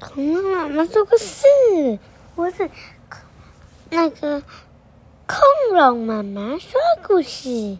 [0.00, 1.46] 恐龙妈妈说个事，
[2.34, 2.68] 我是
[3.90, 4.42] 那个
[5.26, 5.38] 恐
[5.72, 7.78] 龙妈妈说故事。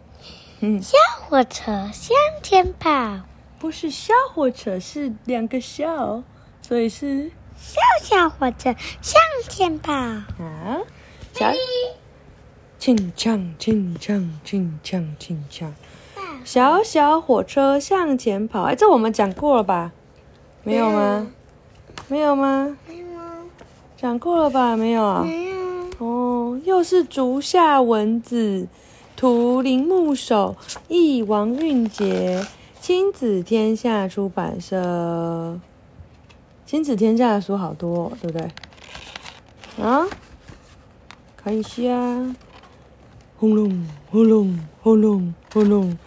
[0.61, 3.19] 嗯，小火车向前跑，
[3.59, 6.23] 不是小火车，是两个小，
[6.61, 9.93] 所以是小小火车向前跑。
[9.93, 10.79] 啊，
[11.33, 11.51] 小，
[12.79, 15.75] 轻枪轻枪轻枪轻枪，
[16.45, 18.63] 小小火车向前跑。
[18.63, 19.91] 哎，这我们讲过了吧？
[20.63, 21.27] 没有吗？
[22.07, 22.77] 没有吗？
[22.87, 23.05] 没有，
[23.97, 24.77] 讲过了吧？
[24.77, 25.23] 没有啊？
[25.23, 25.55] 没有。
[25.97, 28.67] 哦，又是竹下文子，
[29.15, 30.55] 图林木手，
[30.87, 32.45] 译王韵杰，
[32.79, 35.59] 亲子天下出版社。
[36.65, 38.51] 亲子天下的书好多、哦，对不对？
[39.83, 40.05] 啊，
[41.37, 41.81] 看一下，
[43.37, 45.97] 轰隆轰隆轰隆轰隆，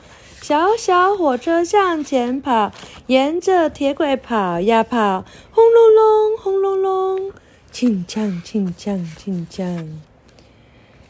[0.43, 2.73] 小小火车向前跑，
[3.09, 7.33] 沿着铁轨跑呀跑，轰隆隆轰隆隆。
[7.73, 9.87] 轻锵轻锵轻锵。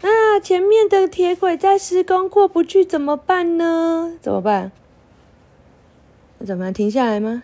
[0.02, 4.12] 啊，前面的铁轨在施工，过不去怎么办呢？
[4.22, 4.70] 怎么办？
[6.38, 6.72] 那怎么办？
[6.72, 7.42] 停下来吗？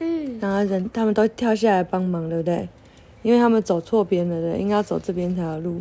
[0.00, 2.68] 嗯，然后人他们都跳下来帮忙，对不对？
[3.22, 5.80] 因为他们走错边了，对，应该要走这边才有路，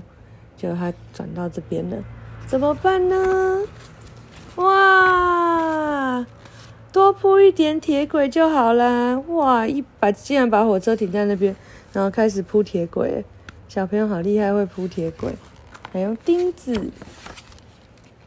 [0.56, 1.98] 结果他转到这边了，
[2.48, 3.62] 怎么办呢？
[4.56, 6.26] 哇，
[6.94, 9.20] 多铺一点铁轨就好啦！
[9.30, 11.56] 哇，一把竟然把火车停在那边，
[11.92, 13.26] 然后开始铺铁轨，
[13.68, 15.34] 小朋友好厉害，会铺铁轨，
[15.92, 16.92] 还用钉子。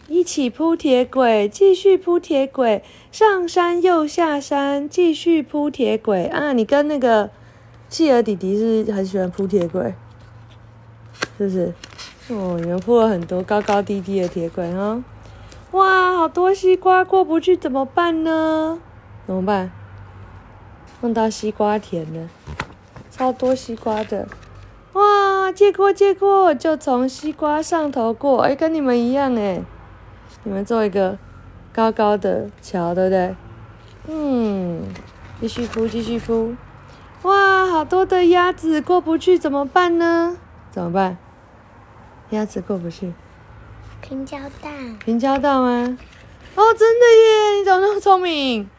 [0.08, 2.82] 一起铺铁轨，继续铺铁轨，
[3.12, 6.52] 上山又下山，继续铺铁轨啊！
[6.52, 7.30] 你跟那个
[7.88, 9.94] 企鹅弟弟是很喜欢铺铁轨，
[11.38, 11.72] 是不是？
[12.30, 15.00] 哦，你们铺了很多高高低低的铁轨哈。
[15.70, 18.80] 哇，好多西瓜过不去怎么办呢？
[19.28, 19.70] 怎么办？
[21.02, 22.30] 弄到西瓜田了，
[23.10, 24.26] 超多西瓜的。
[24.94, 29.60] 哇，借过借过，就从西瓜上头过，哎，跟你们一样哎。
[30.44, 31.18] 你们做一个
[31.74, 33.36] 高高的桥，对不对？
[34.06, 34.82] 嗯，
[35.42, 36.54] 继续铺，继续铺。
[37.24, 40.38] 哇，好多的鸭子过不去，怎么办呢？
[40.70, 41.18] 怎么办？
[42.30, 43.12] 鸭子过不去，
[44.00, 44.70] 平交道。
[45.04, 45.98] 平交道吗？
[46.54, 47.58] 哦，真的耶！
[47.58, 48.70] 你怎么那么聪明？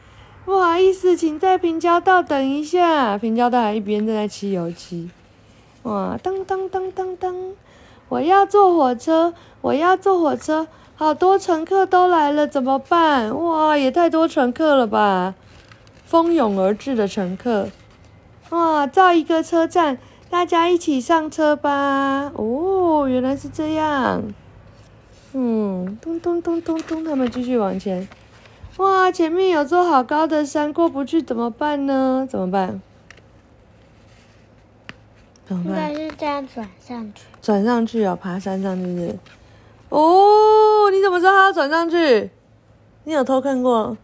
[0.49, 3.19] 不好意思，请在平交道等一下。
[3.19, 5.11] 平交道还一边正在漆油漆。
[5.83, 7.35] 哇，当当当当当！
[8.07, 10.65] 我要坐火车，我要坐火车。
[10.95, 13.29] 好多乘客都来了，怎么办？
[13.39, 15.35] 哇，也太多乘客了吧！
[16.07, 17.69] 蜂拥而至的乘客，
[18.49, 19.99] 哇，造一个车站，
[20.31, 22.31] 大家一起上车吧！
[22.33, 24.23] 哦，原来是这样。
[25.33, 28.07] 嗯，咚咚咚咚咚，他们继续往前。
[28.79, 32.25] 哇，前面有座好高的山，过不去怎么办呢？
[32.29, 32.81] 怎么办？
[35.45, 35.75] 怎么应？
[35.75, 37.23] 该是这样转上去。
[37.41, 39.19] 转上去哦，爬山上去是？
[39.90, 42.29] 哦，你怎么知道他要转上去？
[43.03, 43.97] 你有偷看过？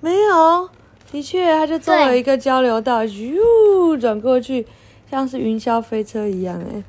[0.00, 0.68] 没有，
[1.10, 4.64] 的确，他就做了一个交流道，咻，转过去，
[5.10, 6.84] 像是云霄飞车一样，哎，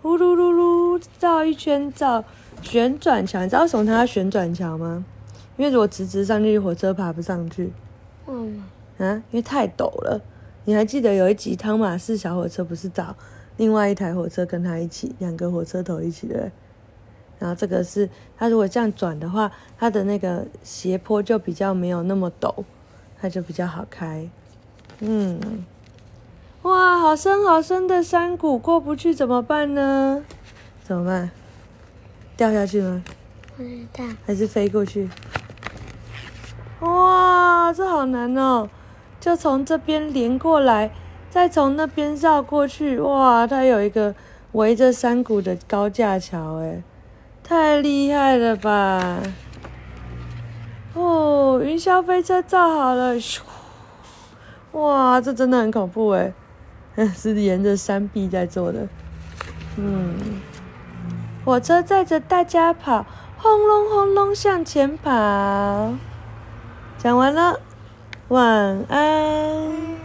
[0.00, 2.24] 呼噜噜噜，绕一圈绕
[2.62, 3.42] 旋转桥。
[3.42, 5.04] 你知道为什么它要旋转桥吗？
[5.56, 7.70] 因为如果直直上去，火车爬不上去
[8.26, 8.62] 嗯，
[8.98, 10.20] 啊，因为太陡了。
[10.64, 13.14] 你还记得有一集汤马士小火车不是找
[13.56, 16.50] 另外一台火车跟他一起，两个火车头一起的。
[17.38, 22.54] 然后这个是它如果这样转的话，它的那个斜坡就比较没有那么陡，
[23.20, 24.28] 它就比较好开。
[25.00, 25.64] 嗯，
[26.62, 30.24] 哇，好深好深的山谷，过不去怎么办呢？
[30.84, 31.30] 怎么办？
[32.36, 33.02] 掉下去吗？
[33.56, 34.04] 不知道。
[34.24, 35.08] 还是飞过去？
[36.82, 38.68] 哇，这好难哦！
[39.20, 40.90] 就从这边连过来，
[41.30, 42.98] 再从那边绕过去。
[42.98, 44.14] 哇，它有一个
[44.52, 46.82] 围着山谷的高架桥，哎，
[47.44, 49.20] 太厉害了吧！
[50.94, 53.38] 哦，云霄飞车造好了，咻！
[54.72, 56.32] 哇，这真的很恐怖哎，
[57.14, 58.88] 是沿着山壁在做的。
[59.76, 60.14] 嗯，
[61.44, 63.06] 火车载着大家跑，
[63.38, 65.94] 轰隆轰隆向前跑。
[67.02, 67.58] 讲完了，
[68.28, 70.01] 晚安。